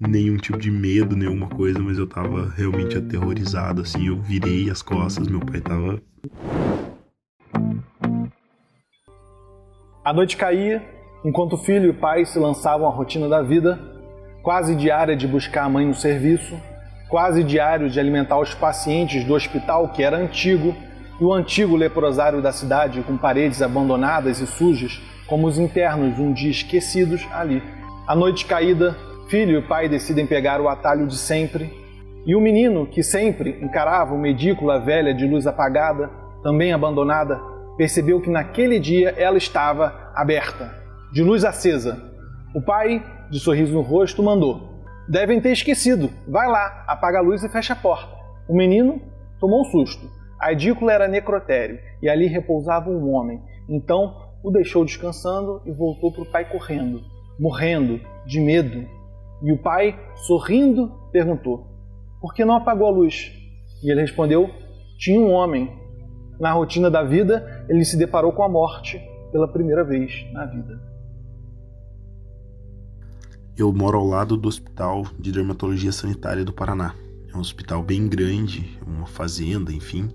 [0.00, 4.82] nenhum tipo de medo, nenhuma coisa, mas eu tava realmente aterrorizado, assim, eu virei as
[4.82, 6.00] costas, meu pai tava.
[10.04, 10.82] A noite caía,
[11.24, 13.78] enquanto o filho e o pai se lançavam à rotina da vida,
[14.42, 16.56] quase diária de buscar a mãe no serviço,
[17.08, 20.74] quase diário de alimentar os pacientes do hospital que era antigo,
[21.18, 26.32] e o antigo leprosário da cidade com paredes abandonadas e sujas, como os internos um
[26.32, 27.62] dia esquecidos ali.
[28.06, 28.96] A noite caída,
[29.28, 31.72] Filho e pai decidem pegar o atalho de sempre,
[32.24, 36.08] e o menino, que sempre encarava uma edícula velha de luz apagada,
[36.44, 37.40] também abandonada,
[37.76, 40.72] percebeu que naquele dia ela estava aberta,
[41.12, 42.00] de luz acesa.
[42.54, 46.08] O pai, de sorriso no rosto, mandou: Devem ter esquecido.
[46.28, 48.14] Vai lá, apaga a luz e fecha a porta.
[48.48, 49.00] O menino
[49.40, 50.08] tomou um susto.
[50.40, 53.42] A edícula era necrotério e ali repousava um homem.
[53.68, 57.02] Então o deixou descansando e voltou para o pai correndo,
[57.40, 58.86] morrendo de medo
[59.42, 61.66] e o pai, sorrindo, perguntou:
[62.20, 63.32] Por que não apagou a luz?
[63.82, 64.50] E ele respondeu:
[64.98, 65.70] Tinha um homem.
[66.38, 69.00] Na rotina da vida, ele se deparou com a morte
[69.32, 70.80] pela primeira vez na vida.
[73.56, 76.94] Eu moro ao lado do Hospital de Dermatologia Sanitária do Paraná.
[77.32, 80.10] É um hospital bem grande, uma fazenda, enfim,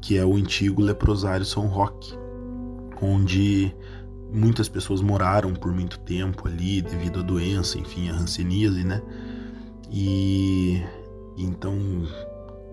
[0.00, 2.16] que é o antigo leprosário São Roque,
[3.02, 3.74] onde
[4.34, 9.00] muitas pessoas moraram por muito tempo ali devido à doença, enfim, a hanseníase, né?
[9.90, 10.82] E
[11.38, 11.78] então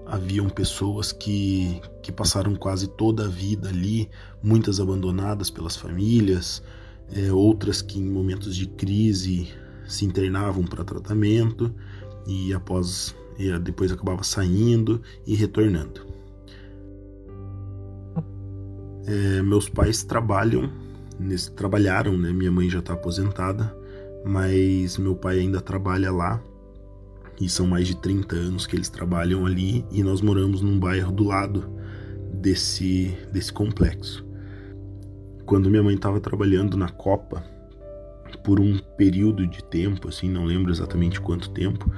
[0.08, 4.10] haviam pessoas que, que passaram quase toda a vida ali,
[4.42, 6.64] muitas abandonadas pelas famílias,
[7.14, 9.48] é, outras que em momentos de crise
[9.88, 11.74] se internavam para tratamento
[12.26, 16.06] e após e depois acabava saindo e retornando.
[19.06, 20.81] É, meus pais trabalham
[21.22, 22.32] nesse, trabalharam, né?
[22.32, 23.76] Minha mãe já está aposentada,
[24.26, 26.42] mas meu pai ainda trabalha lá.
[27.40, 31.12] E são mais de 30 anos que eles trabalham ali e nós moramos num bairro
[31.12, 31.72] do lado
[32.34, 34.26] desse, desse complexo.
[35.46, 37.44] Quando minha mãe estava trabalhando na Copa,
[38.44, 41.92] por um período de tempo, assim, não lembro exatamente quanto tempo,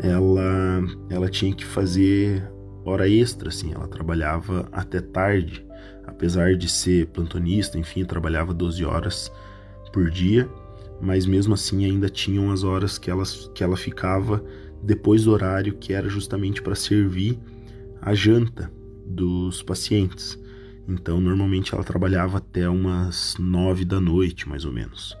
[0.00, 0.80] ela,
[1.10, 2.42] ela tinha que fazer
[2.84, 5.67] hora extra, assim, ela trabalhava até tarde
[6.08, 9.32] apesar de ser plantonista, enfim, trabalhava 12 horas
[9.92, 10.48] por dia,
[11.00, 13.22] mas mesmo assim ainda tinham as horas que ela,
[13.54, 14.42] que ela ficava
[14.82, 17.38] depois do horário que era justamente para servir
[18.00, 18.70] a janta
[19.06, 20.38] dos pacientes.
[20.86, 25.16] Então, normalmente ela trabalhava até umas nove da noite, mais ou menos.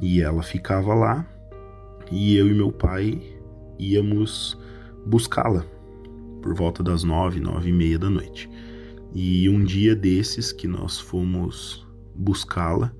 [0.00, 1.26] E ela ficava lá
[2.10, 3.20] e eu e meu pai
[3.78, 4.58] íamos
[5.06, 5.64] buscá-la
[6.42, 8.50] por volta das nove, nove e meia da noite.
[9.14, 12.92] E um dia desses que nós fomos buscá-la,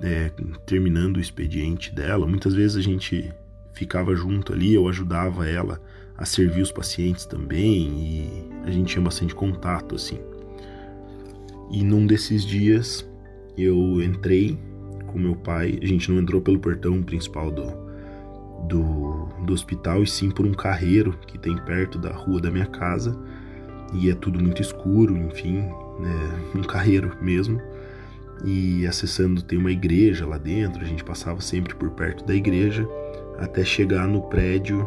[0.00, 0.30] é,
[0.66, 3.30] terminando o expediente dela, muitas vezes a gente
[3.74, 5.80] ficava junto ali, eu ajudava ela
[6.16, 10.18] a servir os pacientes também e a gente tinha bastante contato assim.
[11.70, 13.08] E num desses dias
[13.56, 14.58] eu entrei
[15.06, 17.66] com meu pai, a gente não entrou pelo portão principal do,
[18.68, 22.66] do, do hospital e sim por um carreiro que tem perto da rua da minha
[22.66, 23.18] casa
[23.92, 25.58] e é tudo muito escuro, enfim,
[26.00, 27.60] né, um carreiro mesmo.
[28.44, 32.88] E acessando tem uma igreja lá dentro, a gente passava sempre por perto da igreja
[33.38, 34.86] até chegar no prédio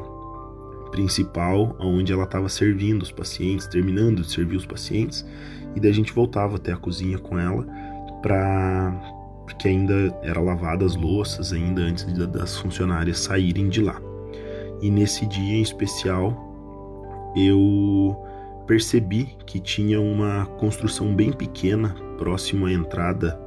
[0.91, 5.25] principal onde ela estava servindo os pacientes, terminando de servir os pacientes,
[5.75, 7.65] e daí a gente voltava até a cozinha com ela
[8.21, 8.93] para
[9.45, 14.01] porque ainda era lavada as louças ainda antes das funcionárias saírem de lá.
[14.81, 18.24] E nesse dia em especial eu
[18.65, 23.39] percebi que tinha uma construção bem pequena próximo à entrada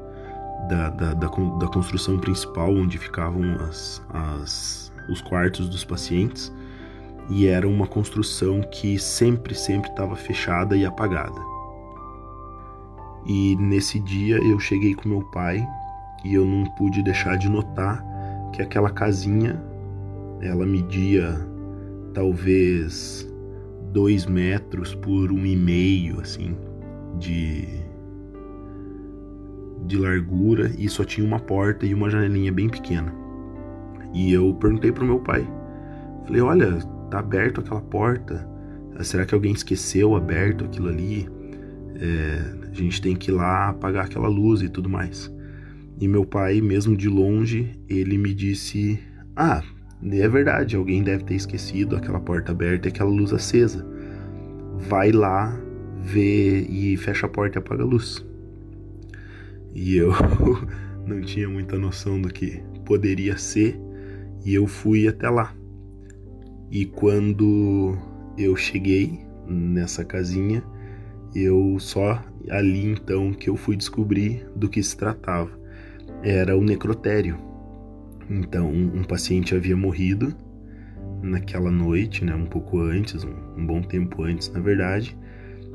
[0.68, 6.52] da, da, da, da construção principal, onde ficavam as, as, os quartos dos pacientes,
[7.30, 11.40] e era uma construção que sempre, sempre estava fechada e apagada.
[13.26, 15.66] E nesse dia eu cheguei com meu pai
[16.24, 18.02] e eu não pude deixar de notar
[18.52, 19.62] que aquela casinha
[20.40, 21.38] ela media
[22.14, 23.28] talvez
[23.92, 26.56] dois metros por um e meio, assim,
[27.18, 27.86] de
[29.86, 33.14] de largura e só tinha uma porta e uma janelinha bem pequena.
[34.12, 35.48] E eu perguntei pro meu pai,
[36.26, 36.78] falei, olha,
[37.10, 38.46] tá aberto aquela porta?
[39.00, 41.28] Será que alguém esqueceu aberto aquilo ali?
[41.94, 45.32] É, a gente tem que ir lá apagar aquela luz e tudo mais.
[46.00, 49.00] E meu pai, mesmo de longe, ele me disse:
[49.34, 49.62] Ah,
[50.02, 53.84] é verdade, alguém deve ter esquecido aquela porta aberta e aquela luz acesa.
[54.76, 55.58] Vai lá,
[56.00, 58.24] vê e fecha a porta e apaga a luz.
[59.74, 60.12] E eu
[61.06, 63.78] não tinha muita noção do que poderia ser
[64.44, 65.54] e eu fui até lá.
[66.70, 67.96] E quando
[68.36, 69.18] eu cheguei
[69.48, 70.62] nessa casinha,
[71.34, 75.50] eu só ali então que eu fui descobrir do que se tratava.
[76.22, 77.47] Era o necrotério.
[78.30, 80.34] Então, um paciente havia morrido
[81.22, 85.16] naquela noite, né, um pouco antes, um, um bom tempo antes, na verdade,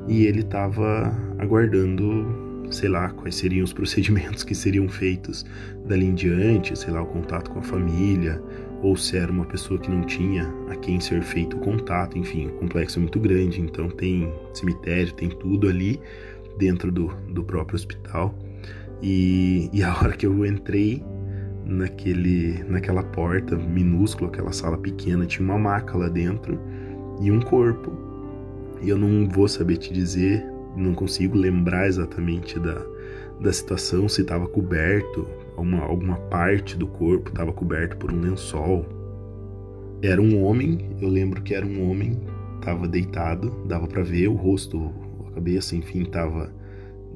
[0.08, 5.44] e ele estava aguardando, sei lá, quais seriam os procedimentos que seriam feitos
[5.86, 8.40] dali em diante, sei lá, o contato com a família,
[8.82, 12.48] ou se era uma pessoa que não tinha a quem ser feito o contato, enfim,
[12.48, 15.98] o complexo é muito grande, então tem cemitério, tem tudo ali
[16.58, 18.34] dentro do, do próprio hospital.
[19.02, 21.02] E, e a hora que eu entrei
[21.64, 26.58] naquele, naquela porta minúscula, aquela sala pequena, tinha uma maca lá dentro
[27.20, 27.92] e um corpo.
[28.82, 30.44] E eu não vou saber te dizer,
[30.76, 32.82] não consigo lembrar exatamente da,
[33.40, 35.26] da situação, se estava coberto,
[35.56, 38.84] alguma, alguma parte do corpo estava coberto por um lençol.
[40.02, 42.20] Era um homem, eu lembro que era um homem,
[42.56, 44.92] estava deitado, dava para ver o rosto,
[45.28, 46.52] a cabeça, enfim, tava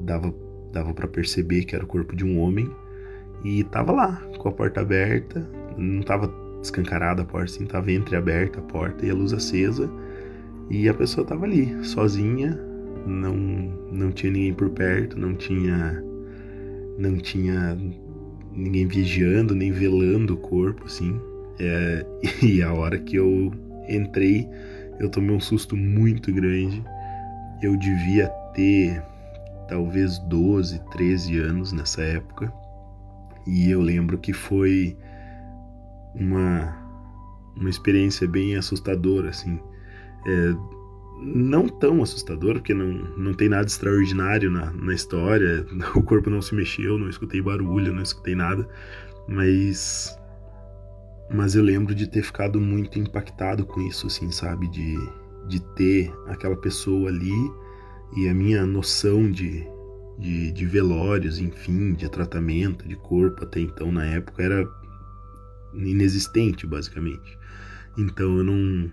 [0.01, 0.33] dava
[0.73, 2.71] dava para perceber que era o corpo de um homem
[3.45, 6.33] e tava lá, com a porta aberta, não tava
[6.63, 9.91] escancarada a porta, assim, tava entreaberta a porta e a luz acesa.
[10.71, 12.59] E a pessoa tava ali, sozinha,
[13.07, 13.37] não
[13.91, 16.03] não tinha ninguém por perto, não tinha
[16.99, 17.79] não tinha
[18.53, 21.19] ninguém vigiando, nem velando o corpo, assim.
[21.61, 22.05] É,
[22.43, 23.53] e a hora que eu
[23.89, 24.49] entrei,
[24.99, 26.83] eu tomei um susto muito grande.
[27.63, 29.03] Eu devia ter
[29.69, 32.53] talvez 12, 13 anos nessa época.
[33.49, 34.95] E eu lembro que foi
[36.15, 36.77] uma,
[37.57, 39.59] uma experiência bem assustadora, assim.
[40.27, 40.55] É,
[41.23, 45.67] não tão assustadora, porque não, não tem nada extraordinário na, na história.
[45.97, 48.69] O corpo não se mexeu, não escutei barulho, não escutei nada.
[49.27, 50.15] Mas.
[51.31, 54.69] Mas eu lembro de ter ficado muito impactado com isso, assim, sabe?
[54.69, 54.97] De,
[55.49, 57.35] de ter aquela pessoa ali
[58.17, 59.67] e a minha noção de,
[60.19, 64.69] de, de velórios, enfim, de tratamento de corpo até então na época era
[65.75, 67.39] inexistente, basicamente.
[67.97, 68.91] Então eu não.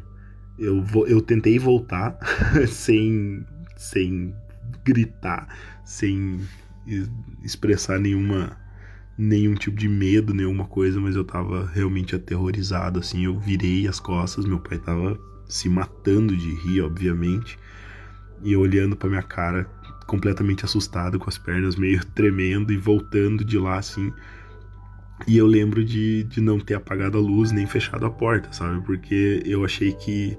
[0.58, 2.18] Eu, eu tentei voltar
[2.68, 3.46] sem,
[3.76, 4.34] sem
[4.86, 5.48] gritar,
[5.84, 6.40] sem
[7.44, 8.58] expressar nenhuma
[9.18, 13.98] nenhum tipo de medo, nenhuma coisa, mas eu tava realmente aterrorizado, assim, eu virei as
[13.98, 15.18] costas, meu pai tava
[15.48, 17.58] se matando de rir, obviamente,
[18.44, 19.70] e olhando para minha cara
[20.08, 24.12] completamente assustado, com as pernas meio tremendo e voltando de lá assim.
[25.28, 28.84] E eu lembro de, de não ter apagado a luz nem fechado a porta, sabe?
[28.86, 30.38] Porque eu achei que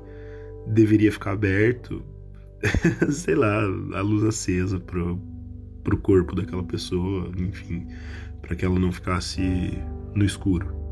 [0.67, 2.05] deveria ficar aberto,
[3.11, 3.63] sei lá,
[3.95, 5.19] a luz acesa pro,
[5.83, 7.87] pro corpo daquela pessoa, enfim,
[8.43, 9.43] para que ela não ficasse
[10.15, 10.86] no escuro.